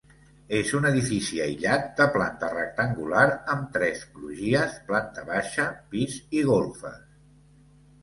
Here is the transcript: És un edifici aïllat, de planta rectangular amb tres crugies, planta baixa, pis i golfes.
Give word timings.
És 0.59 0.69
un 0.77 0.87
edifici 0.89 1.41
aïllat, 1.47 1.85
de 1.99 2.07
planta 2.15 2.49
rectangular 2.55 3.27
amb 3.55 3.69
tres 3.77 4.03
crugies, 4.17 4.77
planta 4.91 5.29
baixa, 5.33 5.71
pis 5.97 6.21
i 6.41 6.47
golfes. 6.53 7.03